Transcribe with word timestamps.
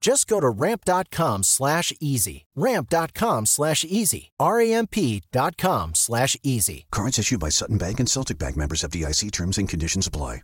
Just 0.00 0.28
go 0.28 0.40
to 0.40 0.48
ramp.com 0.48 1.42
slash 1.42 1.92
easy. 2.00 2.46
Ramp.com 2.54 3.46
slash 3.46 3.84
easy. 3.84 4.30
R-A-M-P.com 4.38 5.94
slash 5.94 6.36
easy. 6.42 6.86
Cards 6.90 7.18
issued 7.18 7.40
by 7.40 7.48
Sutton 7.50 7.78
Bank 7.78 7.98
and 8.00 8.08
Celtic 8.08 8.38
Bank 8.38 8.56
members 8.56 8.84
of 8.84 8.90
DIC 8.92 9.30
terms 9.32 9.58
and 9.58 9.68
conditions 9.68 10.06
apply. 10.06 10.42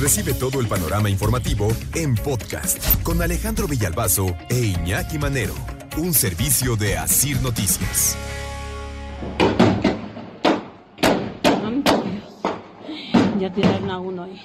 Recibe 0.00 0.32
todo 0.32 0.60
el 0.60 0.66
panorama 0.66 1.10
informativo 1.10 1.68
en 1.94 2.14
podcast 2.14 3.02
con 3.02 3.20
Alejandro 3.20 3.68
Villalbazo 3.68 4.34
e 4.48 4.72
Iñaki 4.72 5.18
Manero, 5.18 5.54
un 5.98 6.14
servicio 6.14 6.74
de 6.74 6.96
Asir 6.96 7.38
Noticias. 7.42 8.16
Ya 13.38 13.52
tiraron 13.52 13.90
a 13.90 14.00
uno 14.00 14.22
ahí. 14.22 14.40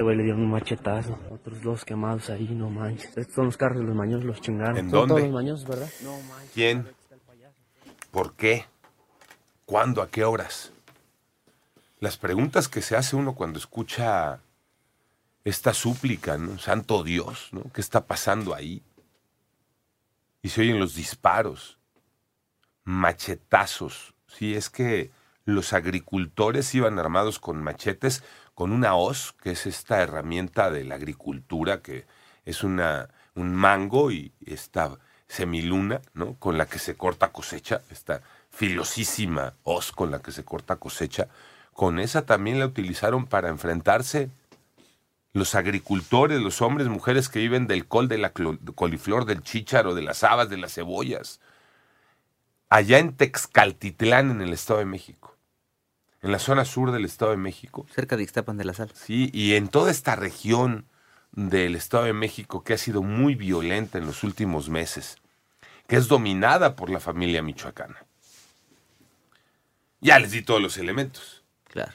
Este 0.00 0.04
güey 0.06 0.16
le 0.16 0.24
dio 0.24 0.34
un 0.34 0.50
machetazo. 0.50 1.18
Otros 1.28 1.60
dos 1.60 1.84
quemados 1.84 2.30
ahí, 2.30 2.48
no 2.54 2.70
manches. 2.70 3.14
Estos 3.18 3.34
son 3.34 3.44
los 3.44 3.58
carros 3.58 3.80
de 3.80 3.84
los 3.84 3.94
maños, 3.94 4.24
los 4.24 4.40
chingaron. 4.40 4.78
¿En 4.78 4.88
dónde? 4.88 5.08
todos 5.08 5.20
los 5.24 5.30
maños, 5.30 5.66
¿verdad? 5.66 5.90
No 6.02 6.18
manches. 6.22 6.52
¿Quién? 6.54 6.88
¿Por 8.10 8.32
qué? 8.32 8.64
¿Cuándo? 9.66 10.00
¿A 10.00 10.08
qué 10.08 10.24
horas? 10.24 10.72
Las 11.98 12.16
preguntas 12.16 12.66
que 12.66 12.80
se 12.80 12.96
hace 12.96 13.14
uno 13.14 13.34
cuando 13.34 13.58
escucha 13.58 14.40
esta 15.44 15.74
súplica, 15.74 16.38
¿no? 16.38 16.58
Santo 16.58 17.04
Dios, 17.04 17.50
¿no? 17.52 17.64
¿Qué 17.70 17.82
está 17.82 18.06
pasando 18.06 18.54
ahí? 18.54 18.82
Y 20.40 20.48
se 20.48 20.62
oyen 20.62 20.78
los 20.78 20.94
disparos, 20.94 21.76
machetazos. 22.84 24.14
Sí, 24.28 24.54
es 24.54 24.70
que 24.70 25.10
los 25.54 25.72
agricultores 25.72 26.74
iban 26.74 26.98
armados 26.98 27.38
con 27.38 27.62
machetes, 27.62 28.22
con 28.54 28.72
una 28.72 28.94
hoz, 28.94 29.34
que 29.42 29.52
es 29.52 29.66
esta 29.66 30.02
herramienta 30.02 30.70
de 30.70 30.84
la 30.84 30.96
agricultura, 30.96 31.82
que 31.82 32.06
es 32.44 32.62
una, 32.64 33.08
un 33.34 33.54
mango 33.54 34.10
y 34.10 34.32
esta 34.44 34.98
semiluna, 35.28 36.00
¿no? 36.12 36.34
Con 36.34 36.58
la 36.58 36.66
que 36.66 36.78
se 36.78 36.96
corta 36.96 37.28
cosecha, 37.28 37.82
esta 37.90 38.20
filosísima 38.50 39.54
hoz 39.62 39.92
con 39.92 40.10
la 40.10 40.20
que 40.20 40.32
se 40.32 40.44
corta 40.44 40.76
cosecha. 40.76 41.28
Con 41.72 41.98
esa 41.98 42.26
también 42.26 42.58
la 42.58 42.66
utilizaron 42.66 43.26
para 43.26 43.48
enfrentarse 43.48 44.28
los 45.32 45.54
agricultores, 45.54 46.40
los 46.40 46.60
hombres, 46.60 46.88
mujeres 46.88 47.28
que 47.28 47.38
viven 47.38 47.66
del 47.66 47.86
col, 47.86 48.08
de 48.08 48.18
la 48.18 48.32
coliflor, 48.32 49.24
del 49.24 49.42
chícharo, 49.42 49.94
de 49.94 50.02
las 50.02 50.24
habas, 50.24 50.50
de 50.50 50.56
las 50.56 50.74
cebollas. 50.74 51.40
Allá 52.68 52.98
en 52.98 53.16
Texcaltitlán, 53.16 54.30
en 54.30 54.40
el 54.42 54.52
Estado 54.52 54.80
de 54.80 54.86
México. 54.86 55.29
En 56.22 56.32
la 56.32 56.38
zona 56.38 56.64
sur 56.64 56.92
del 56.92 57.04
Estado 57.04 57.30
de 57.30 57.38
México. 57.38 57.86
Cerca 57.94 58.16
de 58.16 58.22
Ixtapan 58.22 58.56
de 58.58 58.64
la 58.64 58.74
Sal. 58.74 58.90
Sí, 58.94 59.30
y 59.32 59.54
en 59.54 59.68
toda 59.68 59.90
esta 59.90 60.16
región 60.16 60.86
del 61.32 61.76
Estado 61.76 62.04
de 62.04 62.12
México 62.12 62.62
que 62.62 62.74
ha 62.74 62.78
sido 62.78 63.02
muy 63.02 63.34
violenta 63.34 63.98
en 63.98 64.06
los 64.06 64.22
últimos 64.22 64.68
meses, 64.68 65.16
que 65.86 65.96
es 65.96 66.08
dominada 66.08 66.76
por 66.76 66.90
la 66.90 67.00
familia 67.00 67.42
michoacana. 67.42 68.04
Ya 70.00 70.18
les 70.18 70.32
di 70.32 70.42
todos 70.42 70.60
los 70.60 70.76
elementos. 70.78 71.42
Claro. 71.64 71.92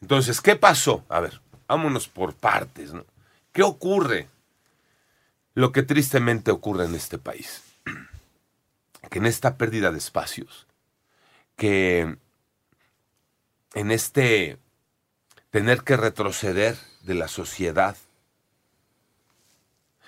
Entonces, 0.00 0.40
¿qué 0.40 0.56
pasó? 0.56 1.04
A 1.08 1.20
ver, 1.20 1.40
vámonos 1.66 2.08
por 2.08 2.34
partes, 2.34 2.92
¿no? 2.92 3.04
¿Qué 3.52 3.62
ocurre? 3.62 4.28
Lo 5.54 5.72
que 5.72 5.82
tristemente 5.82 6.50
ocurre 6.50 6.84
en 6.84 6.94
este 6.94 7.18
país. 7.18 7.62
Que 9.10 9.20
en 9.20 9.26
esta 9.26 9.56
pérdida 9.56 9.92
de 9.92 9.98
espacios, 9.98 10.66
que 11.54 12.16
en 13.76 13.90
este 13.90 14.56
tener 15.50 15.82
que 15.82 15.98
retroceder 15.98 16.78
de 17.02 17.12
la 17.12 17.28
sociedad, 17.28 17.94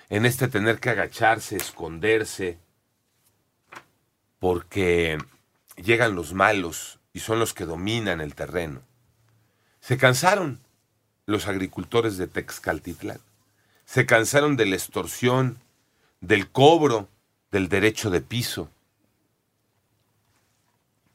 en 0.09 0.25
este 0.25 0.47
tener 0.47 0.79
que 0.79 0.89
agacharse, 0.89 1.55
esconderse, 1.55 2.57
porque 4.39 5.19
llegan 5.75 6.15
los 6.15 6.33
malos 6.33 6.97
y 7.13 7.19
son 7.19 7.37
los 7.37 7.53
que 7.53 7.65
dominan 7.65 8.21
el 8.21 8.33
terreno. 8.33 8.81
Se 9.81 9.99
cansaron 9.99 10.59
los 11.27 11.47
agricultores 11.47 12.17
de 12.17 12.25
Texcaltitlán. 12.25 13.21
Se 13.85 14.07
cansaron 14.07 14.57
de 14.57 14.65
la 14.65 14.77
extorsión, 14.77 15.59
del 16.21 16.49
cobro 16.49 17.07
del 17.51 17.69
derecho 17.69 18.09
de 18.09 18.21
piso. 18.21 18.71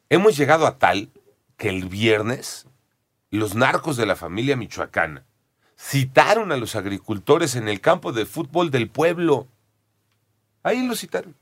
Hemos 0.08 0.36
llegado 0.36 0.68
a 0.68 0.78
tal 0.78 1.10
que 1.56 1.68
el 1.68 1.88
viernes 1.88 2.66
los 3.30 3.54
narcos 3.54 3.96
de 3.96 4.06
la 4.06 4.16
familia 4.16 4.56
michoacana 4.56 5.24
citaron 5.76 6.52
a 6.52 6.56
los 6.56 6.76
agricultores 6.76 7.56
en 7.56 7.68
el 7.68 7.80
campo 7.80 8.12
de 8.12 8.26
fútbol 8.26 8.70
del 8.70 8.88
pueblo. 8.88 9.48
Ahí 10.62 10.86
los 10.86 11.00
citaron. 11.00 11.34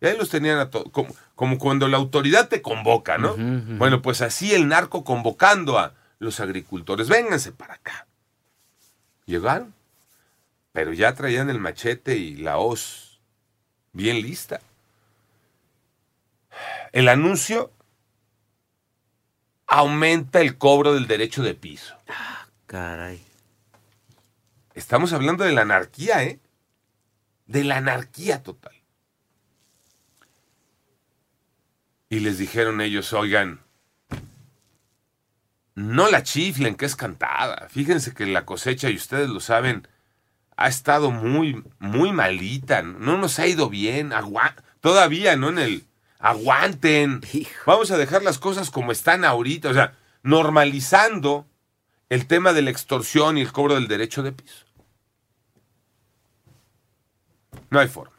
Y 0.00 0.06
ahí 0.06 0.18
los 0.18 0.28
tenían 0.28 0.58
a 0.58 0.68
todos, 0.68 0.90
como, 0.90 1.14
como 1.34 1.58
cuando 1.58 1.88
la 1.88 1.96
autoridad 1.96 2.48
te 2.48 2.60
convoca, 2.60 3.18
¿no? 3.18 3.36
Bueno, 3.78 4.02
pues 4.02 4.20
así 4.20 4.52
el 4.52 4.68
narco 4.68 5.04
convocando 5.04 5.78
a 5.78 5.94
los 6.18 6.40
agricultores, 6.40 7.08
vénganse 7.08 7.52
para 7.52 7.74
acá. 7.74 8.06
Llegaron, 9.24 9.74
pero 10.72 10.92
ya 10.92 11.14
traían 11.14 11.48
el 11.48 11.58
machete 11.58 12.16
y 12.16 12.36
la 12.36 12.58
hoz 12.58 13.20
bien 13.92 14.20
lista. 14.20 14.60
El 16.92 17.08
anuncio 17.08 17.70
aumenta 19.66 20.40
el 20.40 20.58
cobro 20.58 20.94
del 20.94 21.06
derecho 21.06 21.42
de 21.42 21.54
piso. 21.54 21.96
Caray. 22.66 23.22
Estamos 24.74 25.12
hablando 25.12 25.44
de 25.44 25.52
la 25.52 25.62
anarquía, 25.62 26.22
¿eh? 26.24 26.40
De 27.46 27.64
la 27.64 27.78
anarquía 27.78 28.42
total. 28.42 28.74
Y 32.08 32.20
les 32.20 32.38
dijeron 32.38 32.80
ellos, 32.80 33.12
oigan, 33.12 33.60
no 35.74 36.10
la 36.10 36.22
chiflen, 36.22 36.74
que 36.74 36.86
es 36.86 36.96
cantada. 36.96 37.68
Fíjense 37.68 38.14
que 38.14 38.26
la 38.26 38.44
cosecha, 38.44 38.90
y 38.90 38.96
ustedes 38.96 39.28
lo 39.28 39.40
saben, 39.40 39.88
ha 40.56 40.68
estado 40.68 41.10
muy, 41.10 41.64
muy 41.78 42.12
malita. 42.12 42.82
No 42.82 43.18
nos 43.18 43.38
ha 43.38 43.46
ido 43.46 43.68
bien. 43.68 44.12
Agua 44.12 44.54
Todavía, 44.80 45.36
¿no? 45.36 45.48
En 45.48 45.58
el... 45.58 45.85
Aguanten. 46.18 47.22
Vamos 47.66 47.90
a 47.90 47.98
dejar 47.98 48.22
las 48.22 48.38
cosas 48.38 48.70
como 48.70 48.92
están 48.92 49.24
ahorita. 49.24 49.70
O 49.70 49.74
sea, 49.74 49.96
normalizando 50.22 51.46
el 52.08 52.26
tema 52.26 52.52
de 52.52 52.62
la 52.62 52.70
extorsión 52.70 53.38
y 53.38 53.42
el 53.42 53.52
cobro 53.52 53.74
del 53.74 53.88
derecho 53.88 54.22
de 54.22 54.32
piso. 54.32 54.64
No 57.70 57.80
hay 57.80 57.88
forma. 57.88 58.16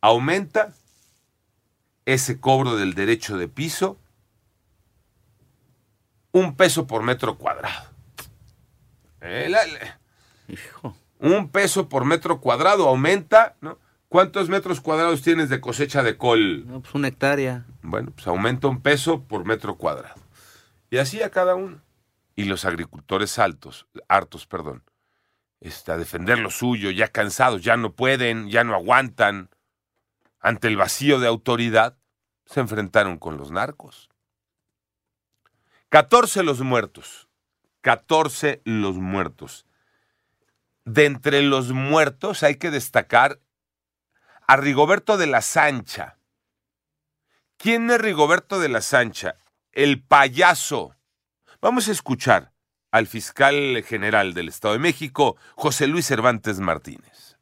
Aumenta 0.00 0.74
ese 2.04 2.38
cobro 2.38 2.76
del 2.76 2.94
derecho 2.94 3.38
de 3.38 3.48
piso 3.48 3.98
un 6.34 6.56
peso 6.56 6.86
por 6.86 7.02
metro 7.02 7.38
cuadrado. 7.38 7.90
Eh, 9.20 9.50
Hijo. 10.48 10.96
un 11.20 11.48
peso 11.48 11.88
por 11.88 12.04
metro 12.04 12.40
cuadrado 12.40 12.88
aumenta, 12.88 13.54
¿no? 13.60 13.78
¿Cuántos 14.14 14.48
metros 14.48 14.80
cuadrados 14.80 15.22
tienes 15.22 15.48
de 15.48 15.60
cosecha 15.60 16.04
de 16.04 16.16
col? 16.16 16.68
No, 16.68 16.80
pues 16.80 16.94
una 16.94 17.08
hectárea. 17.08 17.66
Bueno, 17.82 18.12
pues 18.12 18.28
aumenta 18.28 18.68
un 18.68 18.80
peso 18.80 19.24
por 19.24 19.44
metro 19.44 19.76
cuadrado. 19.76 20.14
Y 20.88 20.98
así 20.98 21.20
a 21.20 21.30
cada 21.30 21.56
uno. 21.56 21.82
Y 22.36 22.44
los 22.44 22.64
agricultores 22.64 23.40
altos, 23.40 23.88
hartos, 24.06 24.46
perdón, 24.46 24.84
este, 25.58 25.90
a 25.90 25.96
defender 25.96 26.38
lo 26.38 26.50
suyo, 26.50 26.92
ya 26.92 27.08
cansados, 27.08 27.62
ya 27.62 27.76
no 27.76 27.94
pueden, 27.94 28.50
ya 28.50 28.62
no 28.62 28.74
aguantan. 28.74 29.50
ante 30.38 30.68
el 30.68 30.76
vacío 30.76 31.18
de 31.18 31.26
autoridad, 31.26 31.98
se 32.46 32.60
enfrentaron 32.60 33.18
con 33.18 33.36
los 33.36 33.50
narcos. 33.50 34.10
14 35.88 36.44
los 36.44 36.60
muertos. 36.60 37.28
14 37.80 38.62
los 38.64 38.94
muertos. 38.94 39.66
De 40.84 41.04
entre 41.04 41.42
los 41.42 41.72
muertos 41.72 42.44
hay 42.44 42.54
que 42.54 42.70
destacar 42.70 43.40
a 44.46 44.56
Rigoberto 44.56 45.16
de 45.16 45.26
la 45.26 45.40
Sancha. 45.40 46.18
¿Quién 47.56 47.90
es 47.90 48.00
Rigoberto 48.00 48.60
de 48.60 48.68
la 48.68 48.82
Sancha? 48.82 49.36
El 49.72 50.02
payaso. 50.02 50.94
Vamos 51.60 51.88
a 51.88 51.92
escuchar 51.92 52.52
al 52.90 53.06
fiscal 53.06 53.82
general 53.86 54.34
del 54.34 54.48
Estado 54.48 54.74
de 54.74 54.80
México, 54.80 55.36
José 55.54 55.86
Luis 55.86 56.06
Cervantes 56.06 56.60
Martínez. 56.60 57.33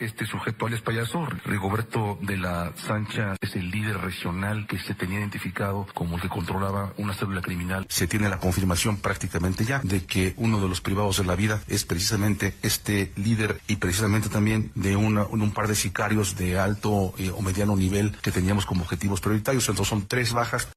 Este 0.00 0.24
sujeto 0.24 0.64
alias 0.64 0.80
payaso, 0.80 1.26
Rigoberto 1.44 2.18
de 2.22 2.38
la 2.38 2.72
Sancha, 2.74 3.36
es 3.38 3.54
el 3.54 3.70
líder 3.70 3.98
regional 3.98 4.66
que 4.66 4.78
se 4.78 4.94
tenía 4.94 5.18
identificado 5.18 5.86
como 5.92 6.16
el 6.16 6.22
que 6.22 6.30
controlaba 6.30 6.94
una 6.96 7.12
célula 7.12 7.42
criminal. 7.42 7.84
Se 7.90 8.06
tiene 8.06 8.30
la 8.30 8.38
confirmación 8.38 8.96
prácticamente 8.96 9.66
ya 9.66 9.80
de 9.84 10.06
que 10.06 10.32
uno 10.38 10.58
de 10.58 10.68
los 10.70 10.80
privados 10.80 11.18
de 11.18 11.24
la 11.24 11.36
vida 11.36 11.60
es 11.68 11.84
precisamente 11.84 12.54
este 12.62 13.12
líder 13.16 13.60
y 13.68 13.76
precisamente 13.76 14.30
también 14.30 14.72
de 14.74 14.96
una- 14.96 15.26
un 15.26 15.52
par 15.52 15.68
de 15.68 15.74
sicarios 15.74 16.34
de 16.34 16.58
alto 16.58 17.12
eh, 17.18 17.30
o 17.30 17.42
mediano 17.42 17.76
nivel 17.76 18.16
que 18.22 18.32
teníamos 18.32 18.64
como 18.64 18.84
objetivos 18.84 19.20
prioritarios. 19.20 19.68
Entonces 19.68 19.90
son 19.90 20.06
tres 20.06 20.32
bajas. 20.32 20.68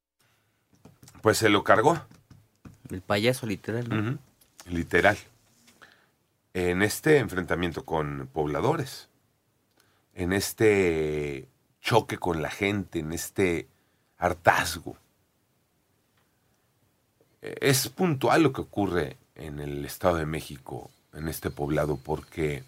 Pues 1.22 1.38
se 1.38 1.48
lo 1.48 1.64
cargó. 1.64 1.98
El 2.90 3.00
payaso 3.02 3.46
literal. 3.48 4.20
Literal. 4.68 5.18
En 6.54 6.84
este 6.84 7.20
enfrentamiento 7.20 7.86
con 7.86 8.30
pobladores, 8.34 9.08
en 10.14 10.34
este 10.34 11.48
choque 11.82 12.18
con 12.18 12.42
la 12.42 12.50
gente, 12.50 13.00
en 13.00 13.14
este 13.14 13.68
hartazgo. 14.18 14.98
Eh, 17.42 17.58
Es 17.62 17.90
puntual 17.90 18.44
lo 18.44 18.54
que 18.54 18.62
ocurre 18.62 19.18
en 19.36 19.60
el 19.60 19.84
Estado 19.86 20.18
de 20.18 20.26
México, 20.26 20.90
en 21.14 21.28
este 21.28 21.50
poblado, 21.50 21.98
porque 21.98 22.64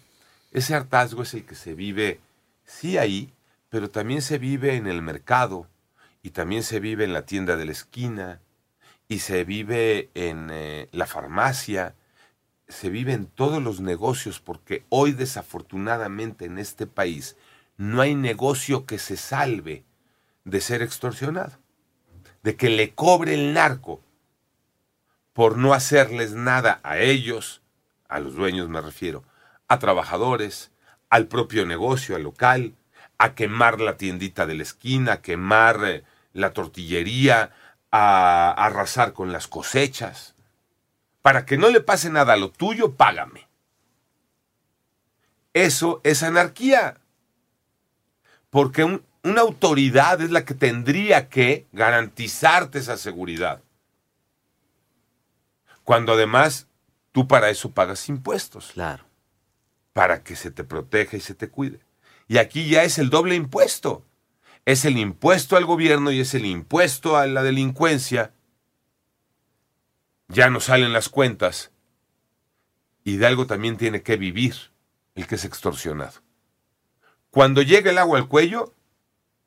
ese 0.52 0.74
hartazgo 0.74 1.22
es 1.22 1.34
el 1.34 1.44
que 1.44 1.54
se 1.54 1.74
vive, 1.74 2.20
sí 2.64 2.98
ahí, 2.98 3.32
pero 3.68 3.90
también 3.90 4.22
se 4.22 4.38
vive 4.38 4.76
en 4.76 4.86
el 4.86 5.02
mercado, 5.02 5.66
y 6.22 6.30
también 6.30 6.62
se 6.62 6.80
vive 6.80 7.04
en 7.04 7.12
la 7.12 7.22
tienda 7.22 7.56
de 7.56 7.64
la 7.64 7.72
esquina, 7.72 8.40
y 9.08 9.20
se 9.20 9.44
vive 9.44 10.10
en 10.14 10.48
eh, 10.50 10.88
la 10.92 11.06
farmacia, 11.06 11.94
se 12.68 12.90
vive 12.90 13.12
en 13.12 13.26
todos 13.26 13.62
los 13.62 13.80
negocios, 13.80 14.40
porque 14.40 14.84
hoy 14.88 15.12
desafortunadamente 15.12 16.46
en 16.46 16.58
este 16.58 16.86
país 16.86 17.36
no 17.76 18.00
hay 18.00 18.14
negocio 18.14 18.86
que 18.86 18.98
se 18.98 19.16
salve 19.16 19.84
de 20.44 20.60
ser 20.60 20.82
extorsionado, 20.82 21.58
de 22.42 22.56
que 22.56 22.68
le 22.70 22.94
cobre 22.94 23.34
el 23.34 23.52
narco 23.52 24.00
por 25.32 25.58
no 25.58 25.74
hacerles 25.74 26.32
nada 26.32 26.80
a 26.82 26.98
ellos, 26.98 27.60
a 28.08 28.20
los 28.20 28.34
dueños 28.34 28.68
me 28.68 28.80
refiero, 28.80 29.24
a 29.68 29.78
trabajadores, 29.78 30.70
al 31.10 31.26
propio 31.26 31.66
negocio, 31.66 32.16
al 32.16 32.22
local, 32.22 32.74
a 33.18 33.34
quemar 33.34 33.80
la 33.80 33.96
tiendita 33.96 34.46
de 34.46 34.54
la 34.54 34.62
esquina, 34.62 35.14
a 35.14 35.22
quemar 35.22 35.80
eh, 35.84 36.04
la 36.32 36.52
tortillería, 36.52 37.52
a 37.90 38.52
arrasar 38.52 39.12
con 39.12 39.32
las 39.32 39.48
cosechas. 39.48 40.35
Para 41.26 41.44
que 41.44 41.58
no 41.58 41.70
le 41.70 41.80
pase 41.80 42.08
nada 42.08 42.34
a 42.34 42.36
lo 42.36 42.52
tuyo, 42.52 42.94
págame. 42.94 43.48
Eso 45.54 46.00
es 46.04 46.22
anarquía. 46.22 46.98
Porque 48.48 48.84
un- 48.84 49.04
una 49.24 49.40
autoridad 49.40 50.20
es 50.20 50.30
la 50.30 50.44
que 50.44 50.54
tendría 50.54 51.28
que 51.28 51.66
garantizarte 51.72 52.78
esa 52.78 52.96
seguridad. 52.96 53.60
Cuando 55.82 56.12
además 56.12 56.68
tú 57.10 57.26
para 57.26 57.50
eso 57.50 57.72
pagas 57.72 58.08
impuestos 58.08 58.70
Claro. 58.74 59.04
para 59.94 60.22
que 60.22 60.36
se 60.36 60.52
te 60.52 60.62
proteja 60.62 61.16
y 61.16 61.20
se 61.20 61.34
te 61.34 61.48
cuide. 61.48 61.80
Y 62.28 62.38
aquí 62.38 62.68
ya 62.68 62.84
es 62.84 62.98
el 62.98 63.10
doble 63.10 63.34
impuesto. 63.34 64.04
Es 64.64 64.84
el 64.84 64.96
impuesto 64.96 65.56
al 65.56 65.64
gobierno 65.64 66.12
y 66.12 66.20
es 66.20 66.34
el 66.34 66.46
impuesto 66.46 67.16
a 67.16 67.26
la 67.26 67.42
delincuencia. 67.42 68.30
Ya 70.28 70.50
no 70.50 70.60
salen 70.60 70.92
las 70.92 71.08
cuentas. 71.08 71.70
Y 73.04 73.16
de 73.16 73.26
algo 73.26 73.46
también 73.46 73.76
tiene 73.76 74.02
que 74.02 74.16
vivir 74.16 74.54
el 75.14 75.26
que 75.26 75.36
es 75.36 75.44
extorsionado. 75.44 76.12
Cuando 77.30 77.62
llega 77.62 77.90
el 77.90 77.98
agua 77.98 78.18
al 78.18 78.28
cuello, 78.28 78.74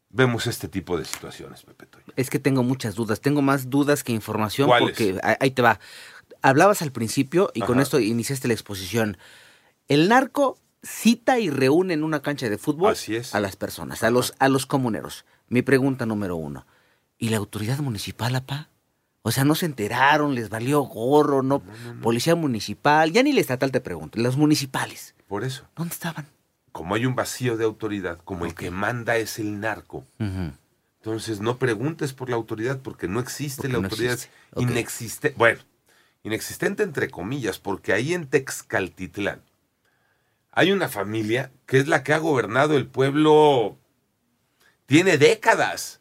vemos 0.10 0.48
este 0.48 0.68
tipo 0.68 0.98
de 0.98 1.06
situaciones, 1.06 1.64
Pepe 1.64 1.86
Toño. 1.86 2.06
Es 2.16 2.30
que 2.30 2.40
tengo 2.40 2.64
muchas 2.64 2.96
dudas. 2.96 3.20
Tengo 3.20 3.42
más 3.42 3.70
dudas 3.70 4.04
que 4.04 4.14
información 4.14 4.70
porque 4.80 5.20
ahí- 5.24 5.36
ahí 5.40 5.52
te 5.52 5.62
va. 5.62 5.80
Hablabas 6.42 6.82
al 6.82 6.92
principio 6.92 7.52
y 7.54 7.62
con 7.62 7.80
esto 7.82 8.00
iniciaste 8.00 8.48
la 8.48 8.54
exposición. 8.54 9.18
El 9.90 10.08
narco 10.08 10.58
cita 10.84 11.40
y 11.40 11.50
reúne 11.50 11.94
en 11.96 12.04
una 12.06 12.22
cancha 12.22 12.48
de 12.50 12.58
fútbol 12.58 12.94
Así 12.94 13.16
es. 13.18 13.36
a 13.36 13.42
las 13.42 13.58
personas, 13.58 14.04
a 14.04 14.10
los, 14.12 14.34
a 14.40 14.48
los 14.48 14.66
comuneros. 14.66 15.25
Mi 15.50 15.62
pregunta 15.62 16.06
número 16.06 16.38
uno. 16.38 16.66
¿Y 17.18 17.30
la 17.30 17.38
autoridad 17.38 17.80
municipal, 17.80 18.34
apá? 18.36 18.70
O 19.21 19.31
sea, 19.31 19.44
no 19.44 19.54
se 19.56 19.66
enteraron, 19.66 20.33
les 20.36 20.50
valió 20.50 20.81
gorro, 20.81 21.44
no, 21.44 21.62
policía 22.01 22.36
municipal, 22.36 23.12
ya 23.12 23.21
ni 23.21 23.33
la 23.33 23.42
estatal 23.42 23.71
te 23.71 23.81
pregunto, 23.81 24.19
los 24.19 24.38
municipales, 24.38 25.13
Por 25.27 25.44
eso, 25.44 25.66
¿dónde 25.75 25.94
estaban? 25.94 26.27
como 26.71 26.95
hay 26.95 27.06
un 27.06 27.16
vacío 27.16 27.57
de 27.57 27.66
autoridad, 27.66 28.19
como 28.24 28.45
el 28.45 28.54
que 28.56 28.71
manda 28.71 29.18
es 29.18 29.38
el 29.39 29.60
narco. 29.60 30.06
Entonces 30.19 31.42
no 31.42 31.57
preguntes 31.57 32.13
por 32.13 32.30
la 32.30 32.36
autoridad 32.38 32.80
porque 32.80 33.07
no 33.07 33.19
existe 33.19 33.63
Porque 33.63 33.74
la 33.74 33.80
no 33.80 33.86
autoridad. 33.86 34.13
existe. 34.13 34.31
Ok. 34.54 34.62
Inexiste, 34.62 35.33
bueno, 35.38 35.60
inexistente 36.24 36.83
entre 36.83 37.10
comillas, 37.10 37.60
porque 37.60 37.92
ahí 37.92 38.13
en 38.13 38.27
Texcaltitlán 38.27 39.42
hay 40.51 40.72
una 40.72 40.88
familia 40.89 41.51
que 41.65 41.80
es 41.80 41.88
la 41.88 42.04
que 42.04 42.13
ha 42.13 42.18
gobernado 42.18 42.75
el 42.77 42.86
pueblo, 42.88 43.77
tiene 44.86 45.18
décadas. 45.18 45.99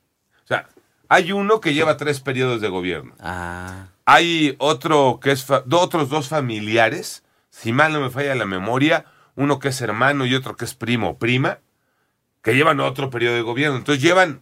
Hay 1.08 1.32
uno 1.32 1.60
que 1.60 1.74
lleva 1.74 1.96
tres 1.96 2.20
periodos 2.20 2.60
de 2.60 2.68
gobierno. 2.68 3.14
Ah, 3.20 3.86
Hay 4.04 4.54
otro 4.58 5.20
que 5.22 5.32
es, 5.32 5.46
otros 5.50 6.08
dos 6.08 6.28
familiares, 6.28 7.24
si 7.50 7.72
mal 7.72 7.92
no 7.92 8.00
me 8.00 8.10
falla 8.10 8.34
la 8.34 8.46
memoria, 8.46 9.06
uno 9.34 9.58
que 9.58 9.68
es 9.68 9.80
hermano 9.80 10.26
y 10.26 10.34
otro 10.34 10.56
que 10.56 10.64
es 10.64 10.74
primo 10.74 11.10
o 11.10 11.18
prima, 11.18 11.58
que 12.42 12.54
llevan 12.54 12.80
otro 12.80 13.10
periodo 13.10 13.36
de 13.36 13.42
gobierno. 13.42 13.76
Entonces 13.78 14.02
llevan 14.02 14.40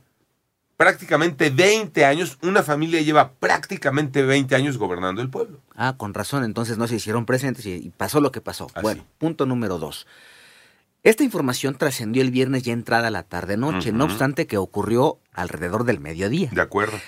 prácticamente 0.77 1.51
20 1.51 2.05
años, 2.05 2.39
una 2.43 2.63
familia 2.63 3.01
lleva 3.01 3.31
prácticamente 3.33 4.23
20 4.23 4.55
años 4.55 4.77
gobernando 4.79 5.23
el 5.23 5.31
pueblo. 5.31 5.61
Ah, 5.75 5.95
con 5.97 6.15
razón, 6.15 6.45
entonces 6.45 6.79
no 6.79 6.87
se 6.87 6.97
hicieron 6.97 7.27
presentes 7.27 7.65
y, 7.67 7.73
y 7.75 7.91
pasó 7.91 8.21
lo 8.21 8.33
que 8.33 8.41
pasó. 8.41 8.67
Así. 8.75 8.83
Bueno, 8.83 9.05
punto 9.19 9.47
número 9.47 9.79
dos. 9.79 10.07
Esta 11.07 11.23
información 11.23 11.77
trascendió 11.77 12.21
el 12.21 12.33
viernes 12.33 12.65
ya 12.65 12.73
entrada 12.73 13.13
la 13.13 13.23
tarde-noche, 13.23 13.93
no 13.93 14.07
obstante 14.07 14.49
que 14.49 14.57
ocurrió 14.57 15.21
alrededor 15.35 15.85
del 15.85 16.01
mediodía. 16.01 16.49
¿De 16.51 16.61
acuerdo? 16.61 16.99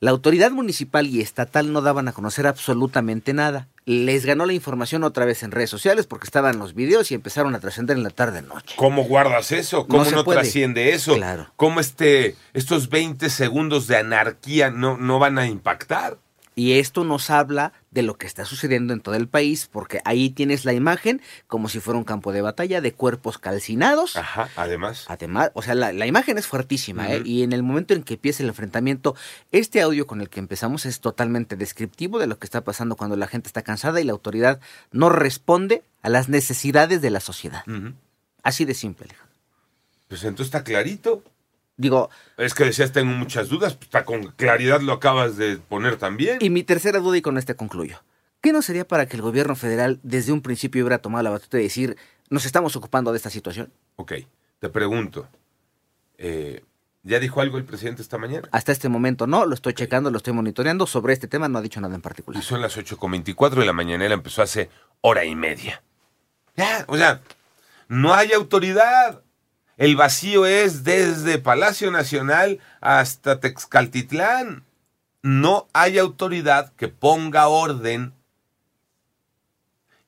La 0.00 0.10
autoridad 0.10 0.52
municipal 0.52 1.06
y 1.06 1.20
estatal 1.20 1.70
no 1.70 1.82
daban 1.82 2.08
a 2.08 2.12
conocer 2.12 2.46
absolutamente 2.46 3.34
nada. 3.34 3.68
Les 3.84 4.24
ganó 4.24 4.46
la 4.46 4.54
información 4.54 5.04
otra 5.04 5.26
vez 5.26 5.42
en 5.42 5.50
redes 5.50 5.68
sociales 5.68 6.06
porque 6.06 6.24
estaban 6.24 6.58
los 6.58 6.72
videos 6.72 7.10
y 7.10 7.14
empezaron 7.14 7.54
a 7.54 7.60
trascender 7.60 7.98
en 7.98 8.04
la 8.04 8.08
tarde-noche. 8.08 8.74
¿Cómo 8.78 9.04
guardas 9.04 9.52
eso? 9.52 9.86
¿Cómo 9.86 10.06
No 10.06 10.24
trasciende 10.24 10.94
eso? 10.94 11.14
Claro. 11.14 11.52
¿Cómo 11.56 11.80
este, 11.80 12.36
estos 12.54 12.88
20 12.88 13.28
segundos 13.28 13.86
de 13.86 13.98
anarquía 13.98 14.70
no, 14.70 14.96
no 14.96 15.18
van 15.18 15.38
a 15.38 15.46
impactar? 15.46 16.16
Y 16.54 16.72
esto 16.74 17.04
nos 17.04 17.30
habla 17.30 17.72
de 17.90 18.02
lo 18.02 18.16
que 18.16 18.26
está 18.26 18.44
sucediendo 18.44 18.92
en 18.92 19.00
todo 19.00 19.14
el 19.14 19.28
país, 19.28 19.68
porque 19.70 20.00
ahí 20.04 20.30
tienes 20.30 20.64
la 20.64 20.72
imagen 20.72 21.22
como 21.46 21.68
si 21.68 21.80
fuera 21.80 21.98
un 21.98 22.04
campo 22.04 22.32
de 22.32 22.42
batalla 22.42 22.80
de 22.80 22.92
cuerpos 22.92 23.38
calcinados. 23.38 24.16
Ajá, 24.16 24.48
además. 24.56 25.06
Además, 25.08 25.50
o 25.54 25.62
sea, 25.62 25.74
la, 25.74 25.92
la 25.92 26.06
imagen 26.06 26.36
es 26.38 26.46
fuertísima, 26.46 27.10
¿eh? 27.10 27.22
Y 27.24 27.42
en 27.42 27.52
el 27.52 27.62
momento 27.62 27.94
en 27.94 28.02
que 28.02 28.14
empieza 28.14 28.42
el 28.42 28.50
enfrentamiento, 28.50 29.14
este 29.50 29.80
audio 29.80 30.06
con 30.06 30.20
el 30.20 30.28
que 30.28 30.40
empezamos 30.40 30.84
es 30.86 31.00
totalmente 31.00 31.56
descriptivo 31.56 32.18
de 32.18 32.26
lo 32.26 32.38
que 32.38 32.46
está 32.46 32.62
pasando 32.62 32.96
cuando 32.96 33.16
la 33.16 33.26
gente 33.26 33.48
está 33.48 33.62
cansada 33.62 34.00
y 34.00 34.04
la 34.04 34.12
autoridad 34.12 34.60
no 34.90 35.08
responde 35.08 35.82
a 36.02 36.08
las 36.08 36.28
necesidades 36.28 37.00
de 37.00 37.10
la 37.10 37.20
sociedad. 37.20 37.64
Así 38.42 38.64
de 38.64 38.74
simple, 38.74 39.06
Alejandro. 39.06 39.36
Pues 40.08 40.24
entonces 40.24 40.46
está 40.46 40.64
clarito. 40.64 41.22
Digo, 41.76 42.10
Es 42.36 42.54
que 42.54 42.64
decías, 42.64 42.92
tengo 42.92 43.12
muchas 43.12 43.48
dudas, 43.48 43.74
pues 43.74 43.86
está 43.86 44.04
con 44.04 44.28
claridad 44.32 44.80
lo 44.80 44.92
acabas 44.92 45.36
de 45.36 45.56
poner 45.56 45.96
también. 45.96 46.38
y 46.40 46.50
mi 46.50 46.62
tercera 46.62 46.98
duda, 46.98 47.16
y 47.16 47.22
con 47.22 47.38
este 47.38 47.56
concluyo. 47.56 48.02
¿Qué 48.40 48.52
no 48.52 48.60
sería 48.60 48.86
para 48.86 49.06
que 49.06 49.16
el 49.16 49.22
gobierno 49.22 49.54
federal 49.54 50.00
desde 50.02 50.32
un 50.32 50.42
principio 50.42 50.82
hubiera 50.82 50.98
tomado 50.98 51.22
la 51.22 51.30
batuta 51.30 51.58
y 51.58 51.62
decir, 51.64 51.96
nos 52.28 52.44
estamos 52.44 52.74
ocupando 52.76 53.12
de 53.12 53.16
esta 53.16 53.30
situación? 53.30 53.72
Ok, 53.96 54.14
te 54.58 54.68
pregunto, 54.68 55.28
eh, 56.18 56.64
¿ya 57.04 57.20
dijo 57.20 57.40
algo 57.40 57.56
el 57.56 57.64
presidente 57.64 58.02
esta 58.02 58.18
mañana? 58.18 58.48
Hasta 58.52 58.72
este 58.72 58.88
momento 58.88 59.26
no, 59.26 59.46
lo 59.46 59.54
estoy 59.54 59.74
checando, 59.74 60.10
lo 60.10 60.16
estoy 60.16 60.32
monitoreando. 60.32 60.86
Sobre 60.86 61.12
este 61.12 61.28
tema 61.28 61.48
no 61.48 61.58
ha 61.58 61.62
dicho 61.62 61.80
nada 61.80 61.94
en 61.94 62.02
particular. 62.02 62.42
Y 62.42 62.44
son 62.44 62.60
las 62.60 62.76
8.24 62.76 63.62
y 63.62 63.66
la 63.66 63.72
mañanera 63.72 64.12
empezó 64.14 64.42
hace 64.42 64.68
hora 65.00 65.24
y 65.24 65.36
media. 65.36 65.82
Ya, 66.56 66.84
o 66.88 66.96
sea, 66.96 67.20
no 67.88 68.12
hay 68.12 68.32
autoridad. 68.32 69.22
El 69.76 69.96
vacío 69.96 70.46
es 70.46 70.84
desde 70.84 71.38
Palacio 71.38 71.90
Nacional 71.90 72.60
hasta 72.80 73.40
Texcaltitlán. 73.40 74.64
No 75.22 75.68
hay 75.72 75.98
autoridad 75.98 76.72
que 76.74 76.88
ponga 76.88 77.48
orden 77.48 78.12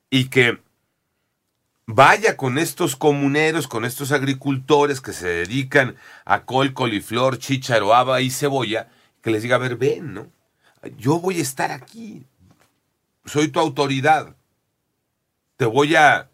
y 0.09 0.29
que 0.29 0.61
vaya 1.87 2.37
con 2.37 2.57
estos 2.57 2.95
comuneros, 2.95 3.67
con 3.67 3.85
estos 3.85 4.11
agricultores 4.11 5.01
que 5.01 5.13
se 5.13 5.27
dedican 5.27 5.95
a 6.25 6.45
col, 6.45 6.73
coliflor, 6.73 7.37
chícharo, 7.37 7.93
haba 7.93 8.21
y 8.21 8.29
cebolla, 8.29 8.89
que 9.21 9.31
les 9.31 9.43
diga, 9.43 9.55
a 9.55 9.59
ver, 9.59 9.77
ven, 9.77 10.13
¿no? 10.13 10.31
Yo 10.97 11.19
voy 11.19 11.39
a 11.39 11.41
estar 11.41 11.71
aquí. 11.71 12.25
Soy 13.25 13.47
tu 13.47 13.59
autoridad. 13.59 14.35
Te 15.57 15.65
voy 15.65 15.95
a, 15.95 16.29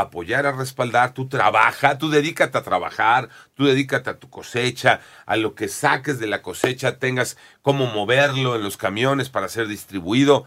apoyar, 0.00 0.46
a 0.46 0.52
respaldar. 0.52 1.12
Tú 1.12 1.28
trabaja, 1.28 1.98
tú 1.98 2.10
dedícate 2.10 2.56
a 2.56 2.62
trabajar, 2.62 3.28
tú 3.54 3.66
dedícate 3.66 4.10
a 4.10 4.18
tu 4.18 4.30
cosecha, 4.30 5.00
a 5.26 5.36
lo 5.36 5.54
que 5.54 5.68
saques 5.68 6.18
de 6.18 6.26
la 6.26 6.42
cosecha, 6.42 6.98
tengas 6.98 7.36
cómo 7.60 7.86
moverlo 7.86 8.56
en 8.56 8.62
los 8.62 8.76
camiones 8.76 9.28
para 9.28 9.48
ser 9.48 9.68
distribuido. 9.68 10.46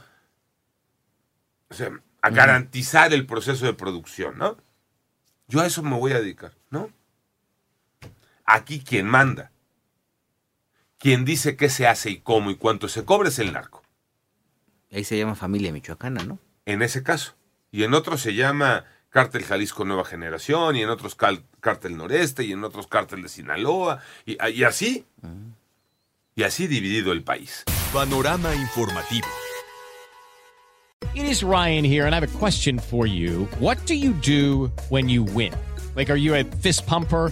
O 1.69 1.73
sea, 1.73 1.91
a 2.21 2.29
garantizar 2.31 3.13
el 3.13 3.27
proceso 3.27 3.65
de 3.65 3.73
producción, 3.73 4.37
¿no? 4.37 4.57
Yo 5.47 5.61
a 5.61 5.67
eso 5.67 5.83
me 5.83 5.95
voy 5.95 6.11
a 6.13 6.19
dedicar, 6.19 6.53
¿no? 6.71 6.89
Aquí 8.45 8.79
quien 8.79 9.05
manda, 9.07 9.51
quien 10.97 11.23
dice 11.23 11.55
qué 11.55 11.69
se 11.69 11.87
hace 11.87 12.09
y 12.09 12.19
cómo 12.19 12.49
y 12.49 12.55
cuánto 12.55 12.87
se 12.87 13.05
cobra 13.05 13.29
es 13.29 13.37
el 13.37 13.53
narco. 13.53 13.83
Ahí 14.91 15.03
se 15.03 15.17
llama 15.17 15.35
familia 15.35 15.71
michoacana, 15.71 16.23
¿no? 16.23 16.39
En 16.65 16.81
ese 16.81 17.03
caso. 17.03 17.35
Y 17.71 17.83
en 17.83 17.93
otros 17.93 18.21
se 18.21 18.33
llama 18.33 18.85
Cártel 19.15 19.45
Jalisco 19.45 19.85
Nueva 19.85 20.03
Generación, 20.03 20.75
y 20.75 20.81
en 20.81 20.89
otros 20.89 21.15
Cártel 21.15 21.95
Noreste, 21.95 22.43
y 22.43 22.51
en 22.51 22.65
otros 22.65 22.87
Cártel 22.87 23.21
de 23.21 23.29
Sinaloa, 23.29 24.01
y, 24.25 24.35
y 24.51 24.65
así. 24.65 25.05
Y 26.35 26.43
así 26.43 26.67
dividido 26.67 27.13
el 27.13 27.23
país. 27.23 27.63
Panorama 27.93 28.53
informativo. 28.53 29.25
It 31.13 31.23
is 31.23 31.43
Ryan 31.43 31.85
here, 31.85 32.05
and 32.05 32.13
I 32.13 32.19
have 32.19 32.27
a 32.29 32.37
question 32.37 32.77
for 32.77 33.07
you. 33.07 33.47
What 33.61 33.77
do 33.85 33.93
you 33.93 34.11
do 34.11 34.69
when 34.89 35.07
you 35.07 35.23
win? 35.23 35.53
Like, 35.95 36.11
are 36.11 36.19
you 36.19 36.35
a 36.35 36.43
fist 36.43 36.85
pumper? 36.85 37.31